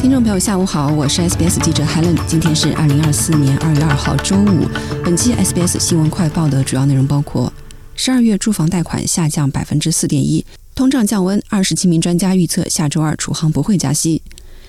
[0.00, 2.18] 听众朋友，下午好，我是 SBS 记者 Helen。
[2.26, 4.66] 今天是二零二四年二月二号，周五。
[5.04, 7.52] 本期 SBS 新闻快报的主要内容包括：
[7.94, 10.42] 十二月住房贷款下降百分之四点一，
[10.74, 11.40] 通胀降温。
[11.50, 14.22] 二十七名专家预测下周二储行不会加息。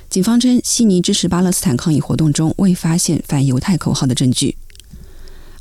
[0.10, 4.58] 警方称，悉尼支持巴勒斯坦抗议活动中未发现反犹太口号的证据。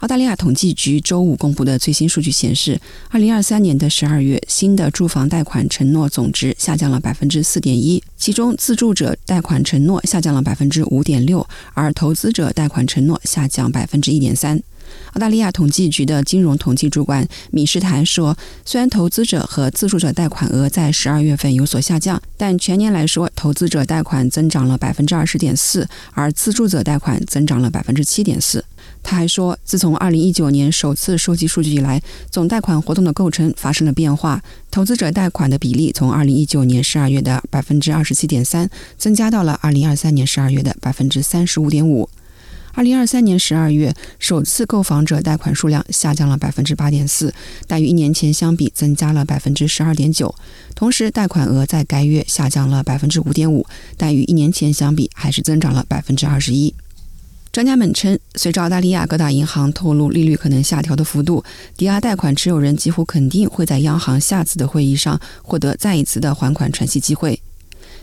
[0.00, 14.62] 澳大利亚统计局周五公布的最新数据显示，二零二三年的十二月，新的住房贷款承诺总值下降了百分之四点一，其中自住者贷款承诺下降了百分之五点六，而投资者贷款承诺下降百分之一点三。
[15.12, 28.64] 澳大利亚统计局的金融统计主管米士坦说：“虽然投资者和自住者贷款额在十二月份有所下降，但全年来说，投资者贷款增长了百分之二十点四，而自住者贷款增长了百分之七点四。”
[29.02, 34.42] 他还说，自从2019年首次收集数据以来，总贷款活动的构成发生了变化。
[34.70, 42.08] 投资者贷款的比例从2019年12月的27.3%增加到了2023年12月的35.5%。
[42.76, 47.32] 2023年12月，首次购房者贷款数量下降了8.4%，
[47.66, 50.32] 但与一年前相比增加了12.9%。
[50.76, 53.64] 同时，贷款额在该月下降了5.5%，
[53.96, 56.72] 但与一年前相比还是增长了21%。
[57.52, 61.42] 专家们称，随着澳大利亚各大银行透露利率可能下调的幅度，
[61.76, 67.40] 抵押贷款持有人几乎肯定会在央行下次的会议上获得再一次的还款喘息机会。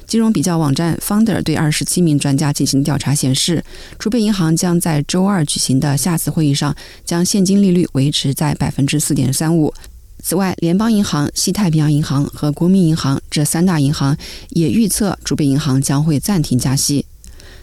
[0.05, 3.63] 金融比较网站 Founder 对二十七名专家进行调查显示，
[3.97, 6.75] 储备银行将在周二举行的下次会议上
[7.05, 9.73] 将现金利率维持在百分之四点三五。
[10.21, 14.17] 此外，联邦银行、西太平洋银行和国民银行这三大银行
[14.49, 17.05] 也预测储备银行将会暂停加息。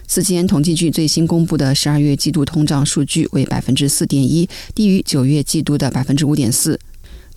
[0.07, 6.79] 此前，统计局最新公布的十二月季度通胀数据为百分之四点一，低于九月季度的百分之五点四。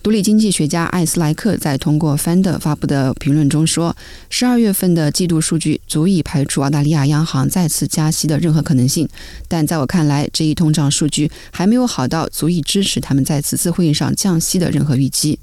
[0.01, 3.93] 独立经济学家艾斯莱克在通过 Fund 发布的评论中说
[4.29, 9.09] ：“十二月份的季度数据足以排除澳大利亚央行再次加息的任何可能性，
[9.49, 15.37] 但在我看来，这一通胀数据还没有好到足以支持他们在此次会议上降息的任何预期。”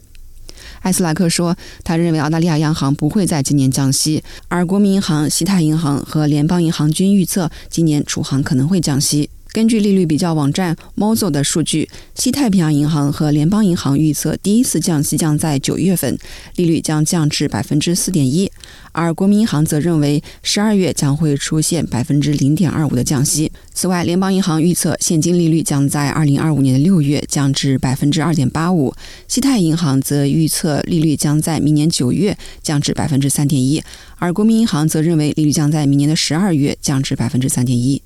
[0.80, 16.18] 艾斯莱克说：“他认为澳大利亚央行不会在今年降息，而国民银行、西太银行和联邦银行均预测今年储行可能会降息。”根据利率比较网站 Mozo 的数据，西太平洋银行和联邦银行预测第一次降息将在九月份，
[16.56, 18.50] 利率将降至百分之四点一；
[18.92, 23.50] 而国民银行则认为十二月将会出现百分之零点二五的降息。
[23.72, 28.94] 此外，联邦银行预测现金利率将在二零二五年的六月降至百分之二点八五，
[29.26, 33.82] 西太银行则预测利率将在明年九月降至百分之三点一，
[34.18, 38.02] 而国民银行则认为利率将在明年的十二月降至百分之三点一。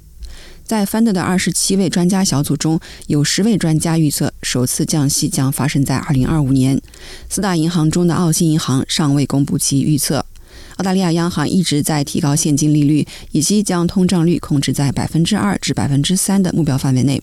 [0.71, 6.81] 在 Fund 的二十七位专家小组中，有十位专家预测首次降息将发生在二零二五年。
[7.29, 10.25] 四大银行中的澳新银行尚未公布其预测。
[10.77, 17.21] 澳大利亚央行一直在提高现金利率，以及将通胀率控制在百分之二至百分之三的目标范围内。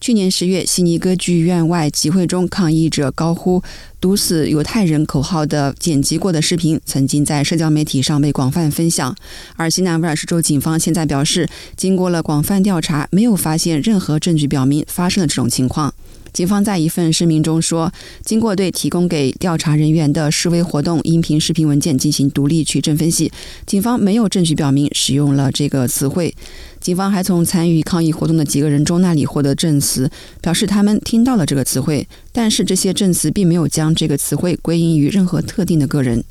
[0.00, 3.62] 去年十月，悉尼歌剧院外集会中，抗议者高呼
[4.00, 9.14] “毒死犹太人”口号的剪辑过的视频，曾经在社交媒体上被广泛分享。
[9.56, 15.92] 而西南威尔士州警方现在表示，经过了广泛调查，没有发现任何证据表明发生了这种情况。
[16.30, 17.90] 警方在一份声明中说，
[18.22, 23.32] 经过对提供给调查人员的示威活动音频、视频文件进行独立取证分析，
[23.66, 26.32] 警方没有证据表明使用了这个词汇。
[26.80, 30.08] 警方还从参与抗议活动的几个人中那里获得证词，
[30.40, 36.24] 表示他们听到了这个词汇，但是这些证词并没有将这个词汇归因于任何特定的个人。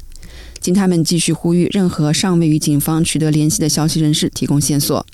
[0.59, 5.05] 经他们继续呼吁任何尚未与警方取得联系的消息人士提供线索。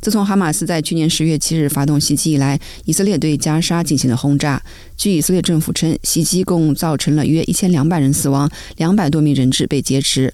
[0.00, 4.62] 自从哈马斯在去年十月七日发动袭击以来，以色列对加沙进行了轰炸。
[4.96, 10.32] 据以色列政府称，袭击共造成了约一千两百人死亡，两百多名人质被劫持。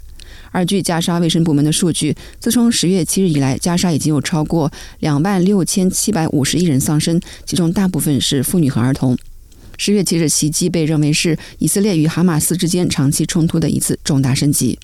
[0.51, 4.71] 而据加沙卫生部门的数据，自从十月七日以来，加沙已经有超过
[5.01, 9.17] 两万六千七百五十一人丧生，其中大部分是妇女和儿童。
[9.85, 14.79] 十月七日袭击被认为是以色列与哈马斯之间长期冲突的一次重大升级。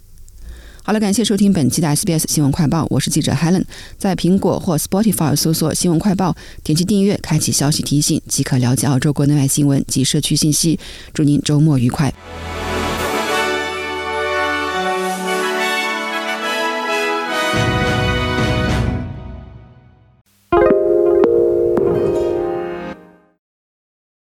[0.82, 3.64] 好了，感谢收听本期的 SBS 新闻快报，我是记者 Helen。
[3.96, 10.78] 在苹果或 Spotify 搜索“新闻快报”，点击订阅，开启消息提醒，即可了解澳洲国内外新闻及社区信息。
[11.14, 12.12] 祝您周末愉快！